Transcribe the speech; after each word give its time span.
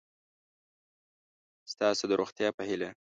ستاسو 1.71 2.03
د 2.07 2.11
روغتیا 2.21 2.49
په 2.57 2.63
هیله 2.69 2.89